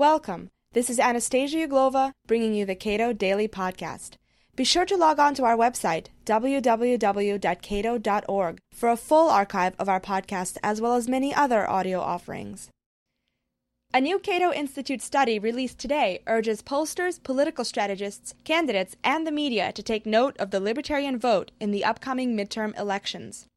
Welcome. 0.00 0.48
This 0.72 0.88
is 0.88 0.98
Anastasia 0.98 1.68
Uglova 1.68 2.12
bringing 2.26 2.54
you 2.54 2.64
the 2.64 2.74
Cato 2.74 3.12
Daily 3.12 3.46
Podcast. 3.46 4.12
Be 4.56 4.64
sure 4.64 4.86
to 4.86 4.96
log 4.96 5.18
on 5.18 5.34
to 5.34 5.44
our 5.44 5.58
website, 5.58 6.06
www.cato.org, 6.24 7.38
for 8.72 8.88
a 8.88 8.96
full 8.96 9.28
archive 9.28 9.74
of 9.78 9.90
our 9.90 10.00
podcast 10.00 10.56
as 10.62 10.80
well 10.80 10.94
as 10.94 11.06
many 11.06 11.34
other 11.34 11.68
audio 11.68 12.00
offerings. 12.00 12.70
A 13.92 14.00
new 14.00 14.18
Cato 14.18 14.50
Institute 14.50 15.02
study 15.02 15.38
released 15.38 15.78
today 15.78 16.22
urges 16.26 16.62
pollsters, 16.62 17.22
political 17.22 17.66
strategists, 17.66 18.32
candidates, 18.42 18.96
and 19.04 19.26
the 19.26 19.30
media 19.30 19.70
to 19.70 19.82
take 19.82 20.06
note 20.06 20.34
of 20.38 20.50
the 20.50 20.60
libertarian 20.60 21.18
vote 21.18 21.50
in 21.60 21.72
the 21.72 21.84
upcoming 21.84 22.34
midterm 22.34 22.74
elections. 22.80 23.48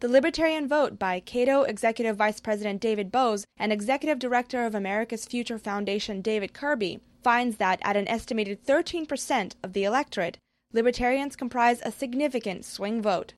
The 0.00 0.08
Libertarian 0.08 0.66
Vote 0.66 0.98
by 0.98 1.20
Cato 1.20 1.64
Executive 1.64 2.16
Vice 2.16 2.40
President 2.40 2.80
David 2.80 3.12
Boaz 3.12 3.44
and 3.58 3.70
Executive 3.70 4.18
Director 4.18 4.64
of 4.64 4.74
America's 4.74 5.26
Future 5.26 5.58
Foundation 5.58 6.22
David 6.22 6.54
Kirby 6.54 7.00
finds 7.22 7.58
that 7.58 7.80
at 7.82 7.98
an 7.98 8.08
estimated 8.08 8.64
13% 8.64 9.52
of 9.62 9.74
the 9.74 9.84
electorate, 9.84 10.38
libertarians 10.72 11.36
comprise 11.36 11.82
a 11.82 11.92
significant 11.92 12.64
swing 12.64 13.02
vote. 13.02 13.34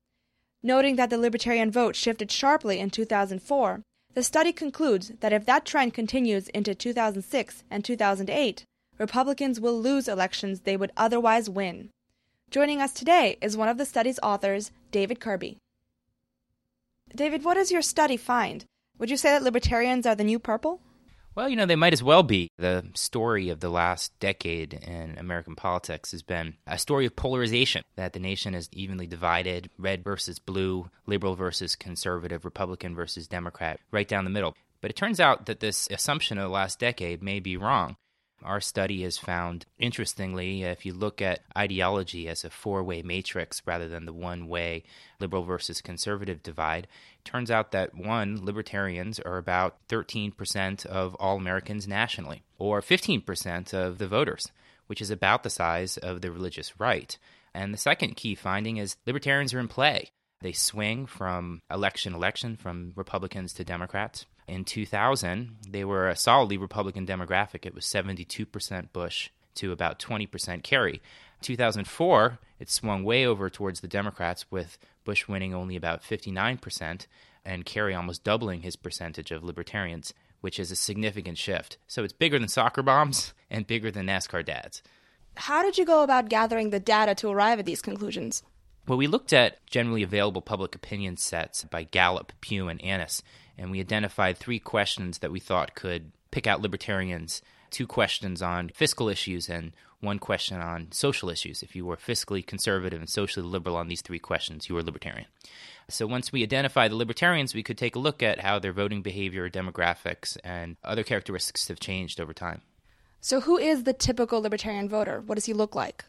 Noting 0.63 0.95
that 0.95 1.11
the 1.11 1.19
libertarian 1.19 1.73
vote 1.73 1.97
shifted 1.97 2.31
sharply 2.31 2.79
in 2.79 2.91
2004, 2.91 3.83
the 4.15 4.23
study 4.23 4.53
concludes 4.53 5.11
that 5.19 5.33
if 5.33 5.45
that 5.47 5.65
trend 5.65 5.95
continues 5.95 6.47
into 6.51 6.77
2006 6.77 7.65
and 7.73 7.85
2008, 7.85 8.63
Republicans 9.01 9.59
will 9.59 9.81
lose 9.81 10.07
elections 10.07 10.61
they 10.61 10.77
would 10.77 10.93
otherwise 10.97 11.51
win. 11.51 11.91
Joining 12.51 12.81
us 12.81 12.93
today 12.93 13.37
is 13.41 13.57
one 13.57 13.69
of 13.69 13.79
the 13.79 13.85
study's 13.85 14.21
authors, 14.23 14.71
David 14.93 15.19
Kirby. 15.19 15.59
David, 17.15 17.45
what 17.45 17.55
does 17.55 17.71
your 17.71 17.83
study 17.83 18.17
find? 18.17 18.65
Would 18.99 19.11
you 19.11 19.17
say 19.17 19.31
that 19.31 19.43
libertarians 19.43 20.07
are 20.07 20.15
the 20.15 20.25
new 20.25 20.39
purple? 20.39 20.81
Well, 21.35 21.49
you 21.49 21.57
know, 21.57 21.65
they 21.65 21.77
might 21.77 21.95
as 21.95 22.03
well 22.03 22.23
be. 22.23 22.49
The 22.59 22.85
story 22.95 23.49
of 23.49 23.61
the 23.61 23.71
last 23.71 24.19
decade 24.21 24.75
in 24.75 25.17
American 25.19 25.57
politics 25.57 26.13
has 26.13 26.23
been 26.23 26.55
a 26.67 26.79
story 26.79 27.07
of 27.07 27.17
polarization, 27.17 27.85
that 27.97 28.13
the 28.13 28.21
nation 28.21 28.55
is 28.55 28.69
evenly 28.73 29.07
divided 29.07 29.71
red 29.79 30.05
versus 30.05 30.39
blue, 30.39 30.91
liberal 31.07 31.35
versus 31.35 31.75
conservative, 31.75 32.45
Republican 32.45 32.95
versus 32.95 33.29
Democrat, 33.29 33.81
right 33.91 34.09
down 34.09 34.25
the 34.25 34.31
middle. 34.31 34.55
But 34.83 34.91
it 34.91 34.97
turns 34.97 35.21
out 35.21 35.47
that 35.47 35.61
this 35.61 35.89
assumption 35.91 36.37
of 36.37 36.43
the 36.43 36.51
last 36.51 36.79
decade 36.79 37.23
may 37.23 37.41
be 37.41 37.57
wrong. 37.57 37.97
Our 38.45 38.61
study 38.61 39.03
has 39.03 39.19
found, 39.19 39.67
interestingly, 39.79 40.63
if 40.63 40.85
you 40.85 40.93
look 40.93 41.23
at 41.23 41.41
ideology 41.57 42.29
as 42.29 42.45
a 42.45 42.51
four 42.51 42.83
way 42.83 43.03
matrix 43.03 43.63
rather 43.67 43.89
than 43.89 44.05
the 44.05 44.13
one 44.13 44.49
way 44.49 44.85
liberal 45.21 45.45
versus 45.45 45.81
conservative 45.81 46.43
divide, 46.43 46.87
turns 47.25 47.51
out 47.51 47.73
that 47.73 47.95
one, 47.95 48.45
libertarians 48.45 49.21
are 49.21 49.39
about 49.39 49.77
13% 49.89 50.87
of 50.87 51.15
all 51.17 51.37
Americans 51.37 51.87
nationally, 51.87 52.43
or 52.59 52.81
15% 52.81 53.75
of 53.75 53.99
the 53.99 54.09
voters, 54.09 54.51
which 54.87 55.01
is 55.01 55.11
about 55.11 55.43
the 55.43 55.51
size 55.51 55.97
of 55.97 56.21
the 56.21 56.31
religious 56.31 56.79
right. 56.81 57.17
And 57.55 57.73
the 57.73 57.79
second 57.79 58.17
key 58.17 58.35
finding 58.35 58.79
is 58.79 58.97
libertarians 59.07 59.53
are 59.55 59.61
in 59.61 59.69
play. 59.69 60.11
They 60.41 60.53
swing 60.53 61.07
from 61.07 61.63
election 61.71 62.15
election 62.15 62.57
from 62.57 62.93
Republicans 62.97 63.53
to 63.55 63.65
Democrats. 63.65 64.27
In 64.47 64.65
2000, 64.65 65.57
they 65.69 65.85
were 65.85 66.09
a 66.09 66.17
solidly 66.17 66.57
Republican 66.57 67.07
demographic. 67.07 67.65
It 67.65 67.75
was 67.75 67.85
72% 67.85 68.93
Bush 68.93 69.31
to 69.57 69.73
about 69.73 69.99
20% 69.99 70.63
Kerry. 70.63 71.01
2004, 71.43 72.39
it 72.59 72.71
swung 72.71 73.05
way 73.05 73.27
over 73.27 73.51
towards 73.51 73.81
the 73.81 73.89
Democrats, 73.89 74.51
with 74.51 74.79
Bush 75.05 75.29
winning 75.29 75.55
only 75.55 75.77
about 75.77 76.03
59% 76.03 77.07
and 77.45 77.65
Kerry 77.65 77.95
almost 77.95 78.25
doubling 78.25 78.63
his 78.63 78.77
percentage 78.77 79.31
of 79.31 79.43
libertarians, 79.43 80.15
which 80.41 80.59
is 80.61 80.71
a 80.71 80.77
significant 80.77 81.39
shift. 81.39 81.77
So 81.89 82.05
it's 82.05 82.13
bigger 82.13 82.39
than 82.39 82.49
soccer 82.49 82.83
moms 82.83 83.35
and 83.51 83.67
bigger 83.67 83.91
than 83.91 84.07
NASCAR 84.07 84.45
dads. 84.45 84.83
How 85.35 85.63
did 85.63 85.79
you 85.79 85.85
go 85.85 86.03
about 86.03 86.29
gathering 86.29 86.71
the 86.71 86.81
data 86.81 87.15
to 87.17 87.31
arrive 87.31 87.59
at 87.59 87.67
these 87.67 87.83
conclusions? 87.83 88.43
Well, 88.87 88.99
we 88.99 89.07
looked 89.07 89.33
at 89.33 89.65
generally 89.67 90.03
available 90.03 90.43
public 90.43 90.75
opinion 90.75 91.17
sets 91.17 91.65
by 91.65 91.85
Gallup, 91.85 92.33
Pew, 92.41 92.69
and 92.69 92.83
ANES, 92.83 93.23
and 93.59 93.71
we 93.71 93.81
identified 93.81 94.39
three 94.39 94.59
questions 94.59 95.19
that 95.19 95.33
we 95.33 95.41
thought 95.41 95.75
could 95.75 96.13
pick 96.31 96.47
out 96.47 96.63
libertarians 96.63 97.43
two 97.73 97.87
questions 97.87 98.41
on 98.43 98.69
fiscal 98.69 99.09
issues 99.09 99.49
and 99.49 99.73
one 100.01 100.19
question 100.19 100.61
on 100.61 100.93
social 100.93 101.31
issues. 101.31 101.63
If 101.63 101.75
you 101.75 101.87
were 101.87 101.97
fiscally 101.97 102.47
conservative 102.47 103.01
and 103.01 103.09
socially 103.09 103.47
liberal 103.47 103.77
on 103.77 103.89
these 103.89 104.03
three 104.03 104.19
questions, 104.19 104.69
you 104.69 104.75
were 104.75 104.83
libertarian. 104.83 105.27
So 105.89 106.07
once 106.07 106.31
we 106.31 106.43
identify 106.43 106.89
the 106.89 106.97
libertarians, 106.97 107.55
we 107.55 107.63
could 107.63 107.79
take 107.79 107.97
a 107.97 108.01
look 108.01 108.23
at 108.23 108.41
how 108.41 108.59
their 108.59 108.73
voting 108.73 109.03
behavior, 109.03 109.49
demographics, 109.49 110.37
and 110.45 110.77
other 110.85 111.03
characteristics 111.03 111.69
have 111.69 111.81
changed 111.81 112.21
over 112.21 112.33
time. 112.33 112.63
So, 113.21 113.41
who 113.41 113.57
is 113.57 113.85
the 113.85 113.93
typical 113.93 114.41
libertarian 114.41 114.89
voter? 114.89 115.21
What 115.21 115.37
does 115.37 115.45
he 115.45 115.53
look 115.53 115.77
like? 115.77 116.05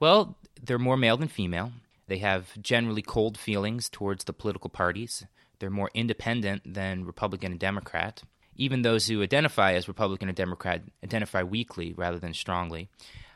Well, 0.00 0.38
they're 0.62 0.78
more 0.78 0.96
male 0.96 1.18
than 1.18 1.28
female. 1.28 1.72
They 2.06 2.18
have 2.18 2.60
generally 2.62 3.02
cold 3.02 3.36
feelings 3.36 3.90
towards 3.90 4.24
the 4.24 4.32
political 4.32 4.70
parties. 4.70 5.26
They're 5.64 5.70
more 5.70 5.90
independent 5.94 6.74
than 6.74 7.06
Republican 7.06 7.52
and 7.52 7.58
Democrat. 7.58 8.22
Even 8.54 8.82
those 8.82 9.06
who 9.06 9.22
identify 9.22 9.72
as 9.72 9.88
Republican 9.88 10.28
and 10.28 10.36
Democrat 10.36 10.82
identify 11.02 11.42
weakly 11.42 11.94
rather 11.94 12.18
than 12.18 12.34
strongly. 12.34 12.90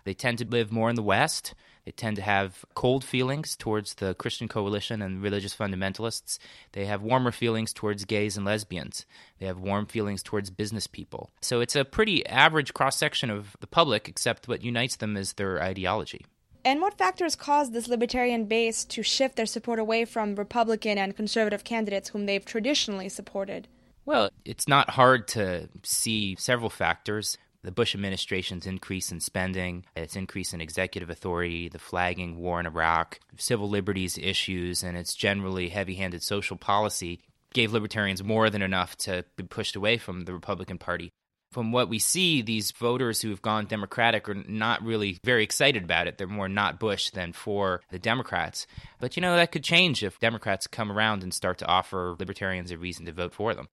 They 0.04 0.12
tend 0.12 0.36
to 0.36 0.44
live 0.44 0.70
more 0.70 0.90
in 0.90 0.96
the 0.96 1.02
West. 1.02 1.54
They 1.86 1.90
tend 1.92 2.16
to 2.16 2.22
have 2.22 2.66
cold 2.74 3.02
feelings 3.02 3.56
towards 3.56 3.94
the 3.94 4.12
Christian 4.12 4.46
coalition 4.46 5.00
and 5.00 5.22
religious 5.22 5.56
fundamentalists. 5.56 6.38
They 6.72 6.84
have 6.84 7.00
warmer 7.00 7.32
feelings 7.32 7.72
towards 7.72 8.04
gays 8.04 8.36
and 8.36 8.44
lesbians. 8.44 9.06
They 9.38 9.46
have 9.46 9.58
warm 9.58 9.86
feelings 9.86 10.22
towards 10.22 10.50
business 10.50 10.86
people. 10.86 11.30
So 11.40 11.62
it's 11.62 11.76
a 11.76 11.84
pretty 11.86 12.26
average 12.26 12.74
cross 12.74 12.98
section 12.98 13.30
of 13.30 13.56
the 13.60 13.66
public, 13.66 14.06
except 14.06 14.48
what 14.48 14.62
unites 14.62 14.96
them 14.96 15.16
is 15.16 15.32
their 15.32 15.62
ideology. 15.62 16.26
And 16.64 16.80
what 16.80 16.98
factors 16.98 17.36
caused 17.36 17.72
this 17.72 17.88
libertarian 17.88 18.44
base 18.44 18.84
to 18.86 19.02
shift 19.02 19.36
their 19.36 19.46
support 19.46 19.78
away 19.78 20.04
from 20.04 20.34
Republican 20.34 20.98
and 20.98 21.16
conservative 21.16 21.64
candidates 21.64 22.10
whom 22.10 22.26
they've 22.26 22.44
traditionally 22.44 23.08
supported? 23.08 23.68
Well, 24.04 24.30
it's 24.44 24.66
not 24.66 24.90
hard 24.90 25.28
to 25.28 25.68
see 25.82 26.36
several 26.38 26.70
factors. 26.70 27.36
The 27.62 27.72
Bush 27.72 27.94
administration's 27.94 28.66
increase 28.66 29.12
in 29.12 29.20
spending, 29.20 29.84
its 29.96 30.16
increase 30.16 30.54
in 30.54 30.60
executive 30.60 31.10
authority, 31.10 31.68
the 31.68 31.78
flagging 31.78 32.38
war 32.38 32.60
in 32.60 32.66
Iraq, 32.66 33.18
civil 33.36 33.68
liberties 33.68 34.16
issues, 34.16 34.82
and 34.82 34.96
its 34.96 35.14
generally 35.14 35.68
heavy 35.68 35.96
handed 35.96 36.22
social 36.22 36.56
policy 36.56 37.20
gave 37.52 37.72
libertarians 37.72 38.22
more 38.22 38.50
than 38.50 38.62
enough 38.62 38.96
to 38.96 39.24
be 39.36 39.42
pushed 39.42 39.76
away 39.76 39.98
from 39.98 40.24
the 40.24 40.32
Republican 40.32 40.78
Party. 40.78 41.10
From 41.50 41.72
what 41.72 41.88
we 41.88 41.98
see, 41.98 42.42
these 42.42 42.72
voters 42.72 43.22
who 43.22 43.30
have 43.30 43.40
gone 43.40 43.66
Democratic 43.66 44.28
are 44.28 44.34
not 44.34 44.82
really 44.82 45.18
very 45.24 45.42
excited 45.42 45.82
about 45.82 46.06
it. 46.06 46.18
They're 46.18 46.26
more 46.26 46.48
not 46.48 46.78
Bush 46.78 47.10
than 47.10 47.32
for 47.32 47.80
the 47.90 47.98
Democrats. 47.98 48.66
But 49.00 49.16
you 49.16 49.22
know, 49.22 49.34
that 49.34 49.50
could 49.50 49.64
change 49.64 50.02
if 50.02 50.18
Democrats 50.18 50.66
come 50.66 50.92
around 50.92 51.22
and 51.22 51.32
start 51.32 51.58
to 51.58 51.66
offer 51.66 52.14
libertarians 52.18 52.70
a 52.70 52.76
reason 52.76 53.06
to 53.06 53.12
vote 53.12 53.32
for 53.32 53.54
them. 53.54 53.68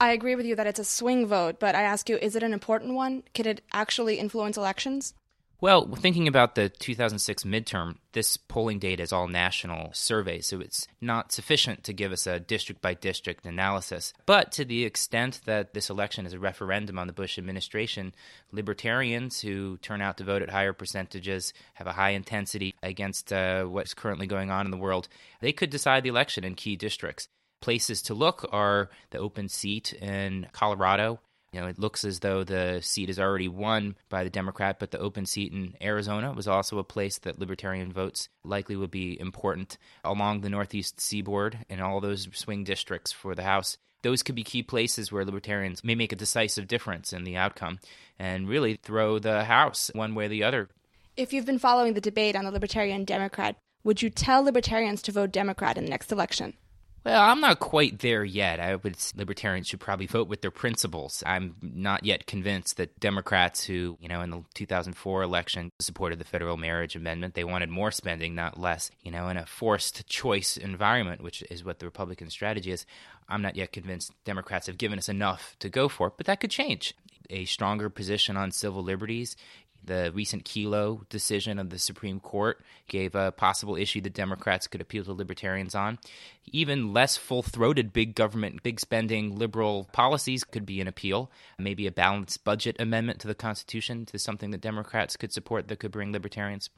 I 0.00 0.10
agree 0.10 0.34
with 0.34 0.46
you 0.46 0.56
that 0.56 0.66
it's 0.66 0.80
a 0.80 0.84
swing 0.84 1.26
vote, 1.26 1.60
but 1.60 1.76
I 1.76 1.82
ask 1.82 2.08
you, 2.08 2.16
is 2.16 2.34
it 2.34 2.42
an 2.42 2.52
important 2.52 2.94
one? 2.94 3.22
Could 3.34 3.46
it 3.46 3.60
actually 3.72 4.18
influence 4.18 4.56
elections? 4.56 5.14
Well, 5.62 5.86
thinking 5.94 6.26
about 6.26 6.56
the 6.56 6.68
2006 6.68 7.44
midterm, 7.44 7.98
this 8.14 8.36
polling 8.36 8.80
data 8.80 9.04
is 9.04 9.12
all 9.12 9.28
national 9.28 9.92
surveys, 9.92 10.48
so 10.48 10.58
it's 10.58 10.88
not 11.00 11.30
sufficient 11.30 11.84
to 11.84 11.92
give 11.92 12.10
us 12.10 12.26
a 12.26 12.40
district 12.40 12.82
by 12.82 12.94
district 12.94 13.46
analysis. 13.46 14.12
But 14.26 14.50
to 14.52 14.64
the 14.64 14.84
extent 14.84 15.40
that 15.44 15.72
this 15.72 15.88
election 15.88 16.26
is 16.26 16.32
a 16.32 16.40
referendum 16.40 16.98
on 16.98 17.06
the 17.06 17.12
Bush 17.12 17.38
administration, 17.38 18.12
libertarians 18.50 19.40
who 19.40 19.76
turn 19.76 20.02
out 20.02 20.16
to 20.16 20.24
vote 20.24 20.42
at 20.42 20.50
higher 20.50 20.72
percentages, 20.72 21.52
have 21.74 21.86
a 21.86 21.92
high 21.92 22.10
intensity 22.10 22.74
against 22.82 23.32
uh, 23.32 23.62
what's 23.62 23.94
currently 23.94 24.26
going 24.26 24.50
on 24.50 24.66
in 24.66 24.72
the 24.72 24.76
world, 24.76 25.06
they 25.40 25.52
could 25.52 25.70
decide 25.70 26.02
the 26.02 26.08
election 26.08 26.42
in 26.42 26.56
key 26.56 26.74
districts 26.74 27.28
places 27.60 28.02
to 28.02 28.14
look 28.14 28.44
are 28.50 28.90
the 29.10 29.18
open 29.18 29.48
seat 29.48 29.92
in 29.92 30.48
Colorado. 30.52 31.20
You 31.52 31.60
know, 31.60 31.66
it 31.66 31.78
looks 31.78 32.04
as 32.04 32.20
though 32.20 32.44
the 32.44 32.80
seat 32.80 33.10
is 33.10 33.18
already 33.18 33.48
won 33.48 33.96
by 34.08 34.24
the 34.24 34.30
Democrat, 34.30 34.78
but 34.78 34.90
the 34.90 34.98
open 34.98 35.26
seat 35.26 35.52
in 35.52 35.74
Arizona 35.82 36.32
was 36.32 36.48
also 36.48 36.78
a 36.78 36.84
place 36.84 37.18
that 37.18 37.38
libertarian 37.38 37.92
votes 37.92 38.30
likely 38.42 38.74
would 38.74 38.90
be 38.90 39.20
important 39.20 39.76
along 40.02 40.40
the 40.40 40.48
Northeast 40.48 40.98
seaboard 40.98 41.58
and 41.68 41.82
all 41.82 42.00
those 42.00 42.26
swing 42.32 42.64
districts 42.64 43.12
for 43.12 43.34
the 43.34 43.42
House. 43.42 43.76
Those 44.02 44.22
could 44.22 44.34
be 44.34 44.44
key 44.44 44.62
places 44.62 45.12
where 45.12 45.26
libertarians 45.26 45.84
may 45.84 45.94
make 45.94 46.10
a 46.12 46.16
decisive 46.16 46.66
difference 46.66 47.12
in 47.12 47.24
the 47.24 47.36
outcome 47.36 47.80
and 48.18 48.48
really 48.48 48.76
throw 48.82 49.18
the 49.18 49.44
House 49.44 49.90
one 49.94 50.14
way 50.14 50.24
or 50.24 50.28
the 50.28 50.44
other. 50.44 50.70
If 51.18 51.34
you've 51.34 51.46
been 51.46 51.58
following 51.58 51.92
the 51.92 52.00
debate 52.00 52.34
on 52.34 52.44
the 52.44 52.50
Libertarian 52.50 53.04
Democrat, 53.04 53.56
would 53.84 54.00
you 54.00 54.08
tell 54.08 54.42
libertarians 54.42 55.02
to 55.02 55.12
vote 55.12 55.32
Democrat 55.32 55.76
in 55.76 55.84
the 55.84 55.90
next 55.90 56.10
election? 56.10 56.54
Well, 57.04 57.20
I'm 57.20 57.40
not 57.40 57.58
quite 57.58 57.98
there 57.98 58.24
yet. 58.24 58.60
I 58.60 58.76
would 58.76 58.96
libertarians 59.16 59.66
should 59.66 59.80
probably 59.80 60.06
vote 60.06 60.28
with 60.28 60.40
their 60.40 60.52
principles. 60.52 61.24
I'm 61.26 61.56
not 61.60 62.04
yet 62.04 62.26
convinced 62.26 62.76
that 62.76 63.00
Democrats 63.00 63.64
who, 63.64 63.98
you 64.00 64.08
know, 64.08 64.20
in 64.20 64.30
the 64.30 64.44
2004 64.54 65.22
election 65.22 65.72
supported 65.80 66.20
the 66.20 66.24
federal 66.24 66.56
marriage 66.56 66.94
amendment, 66.94 67.34
they 67.34 67.42
wanted 67.42 67.70
more 67.70 67.90
spending, 67.90 68.36
not 68.36 68.58
less, 68.58 68.92
you 69.02 69.10
know, 69.10 69.28
in 69.28 69.36
a 69.36 69.46
forced 69.46 70.06
choice 70.06 70.56
environment, 70.56 71.22
which 71.22 71.42
is 71.50 71.64
what 71.64 71.80
the 71.80 71.86
Republican 71.86 72.30
strategy 72.30 72.70
is. 72.70 72.86
I'm 73.28 73.42
not 73.42 73.56
yet 73.56 73.72
convinced 73.72 74.12
Democrats 74.24 74.68
have 74.68 74.78
given 74.78 74.98
us 74.98 75.08
enough 75.08 75.56
to 75.58 75.68
go 75.68 75.88
for, 75.88 76.12
but 76.16 76.26
that 76.26 76.38
could 76.40 76.50
change 76.50 76.94
a 77.30 77.44
stronger 77.46 77.88
position 77.88 78.36
on 78.36 78.52
civil 78.52 78.82
liberties. 78.82 79.36
The 79.84 80.12
recent 80.14 80.44
Kelo 80.44 81.08
decision 81.08 81.58
of 81.58 81.70
the 81.70 81.78
Supreme 81.78 82.20
Court 82.20 82.60
gave 82.86 83.14
a 83.14 83.32
possible 83.32 83.76
issue 83.76 84.00
that 84.02 84.14
Democrats 84.14 84.68
could 84.68 84.80
appeal 84.80 85.04
to 85.04 85.12
libertarians 85.12 85.74
on. 85.74 85.98
Even 86.46 86.92
less 86.92 87.16
full 87.16 87.42
throated 87.42 87.92
big 87.92 88.14
government, 88.14 88.62
big 88.62 88.78
spending 88.78 89.36
liberal 89.36 89.88
policies 89.92 90.44
could 90.44 90.64
be 90.64 90.80
an 90.80 90.88
appeal. 90.88 91.30
Maybe 91.58 91.86
a 91.86 91.92
balanced 91.92 92.44
budget 92.44 92.76
amendment 92.80 93.20
to 93.20 93.28
the 93.28 93.34
Constitution 93.34 94.06
to 94.06 94.18
something 94.18 94.52
that 94.52 94.60
Democrats 94.60 95.16
could 95.16 95.32
support 95.32 95.68
that 95.68 95.80
could 95.80 95.90
bring 95.90 96.12
libertarians. 96.12 96.70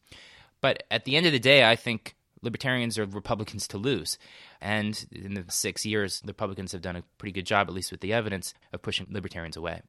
But 0.61 0.85
at 0.91 1.05
the 1.05 1.17
end 1.17 1.27
of 1.27 1.33
the 1.33 1.39
day, 1.39 1.69
I 1.69 1.77
think 1.77 2.17
libertarians 2.41 2.99
are 2.99 3.05
Republicans 3.05 3.67
to 3.69 3.79
lose. 3.79 4.19
And 4.61 5.05
in 5.12 5.35
the 5.35 5.45
six 5.49 5.85
years, 5.85 6.23
Republicans 6.25 6.73
have 6.73 6.83
done 6.83 6.97
a 6.97 7.05
pretty 7.19 7.33
good 7.33 7.47
job, 7.47 7.69
at 7.69 7.75
least 7.75 7.91
with 7.91 8.01
the 8.01 8.12
evidence, 8.12 8.55
of 8.73 8.83
pushing 8.83 9.06
libertarians 9.11 9.56
away. 9.56 9.83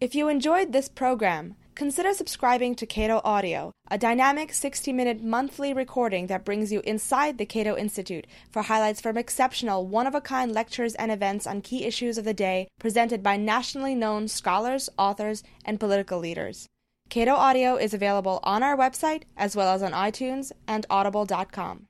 If 0.00 0.14
you 0.14 0.28
enjoyed 0.28 0.72
this 0.72 0.88
program, 0.88 1.56
consider 1.74 2.14
subscribing 2.14 2.74
to 2.76 2.86
Cato 2.86 3.20
Audio, 3.24 3.72
a 3.90 3.98
dynamic 3.98 4.52
60 4.52 4.92
minute 4.92 5.22
monthly 5.22 5.74
recording 5.74 6.26
that 6.28 6.44
brings 6.44 6.72
you 6.72 6.80
inside 6.80 7.38
the 7.38 7.46
Cato 7.46 7.76
Institute 7.76 8.26
for 8.50 8.62
highlights 8.62 9.00
from 9.00 9.16
exceptional, 9.16 9.86
one 9.86 10.06
of 10.06 10.14
a 10.14 10.20
kind 10.20 10.52
lectures 10.52 10.94
and 10.94 11.10
events 11.10 11.46
on 11.46 11.60
key 11.60 11.84
issues 11.84 12.18
of 12.18 12.24
the 12.24 12.34
day 12.34 12.68
presented 12.78 13.22
by 13.22 13.36
nationally 13.36 13.94
known 13.94 14.28
scholars, 14.28 14.88
authors, 14.98 15.42
and 15.64 15.80
political 15.80 16.18
leaders. 16.18 16.66
Cato 17.08 17.34
Audio 17.34 17.76
is 17.76 17.92
available 17.92 18.40
on 18.44 18.62
our 18.62 18.76
website 18.76 19.24
as 19.36 19.56
well 19.56 19.74
as 19.74 19.82
on 19.82 19.92
iTunes 19.92 20.52
and 20.68 20.86
audible.com. 20.88 21.86